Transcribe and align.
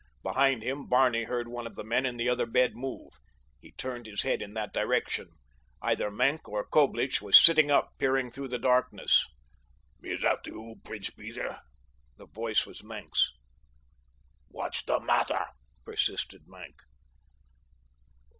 Behind 0.23 0.63
him 0.63 0.87
Barney 0.87 1.25
heard 1.25 1.47
one 1.47 1.67
of 1.67 1.75
the 1.75 1.83
men 1.83 2.07
in 2.07 2.17
the 2.17 2.27
other 2.27 2.47
bed 2.47 2.75
move. 2.75 3.13
He 3.59 3.71
turned 3.73 4.07
his 4.07 4.23
head 4.23 4.41
in 4.41 4.55
that 4.55 4.73
direction. 4.73 5.29
Either 5.79 6.09
Maenck 6.09 6.49
or 6.49 6.65
Coblich 6.65 7.21
was 7.21 7.37
sitting 7.39 7.69
up 7.69 7.91
peering 7.99 8.31
through 8.31 8.47
the 8.47 8.57
darkness. 8.57 9.23
"Is 10.01 10.23
that 10.23 10.47
you, 10.47 10.77
Prince 10.83 11.11
Peter?" 11.11 11.59
The 12.17 12.25
voice 12.25 12.65
was 12.65 12.81
Maenck's. 12.83 13.31
"What's 14.47 14.81
the 14.81 14.99
matter?" 14.99 15.45
persisted 15.85 16.47
Maenck. 16.47 16.81